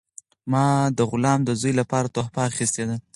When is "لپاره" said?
1.79-2.11